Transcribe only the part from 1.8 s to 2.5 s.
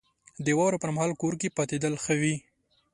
ښه وي.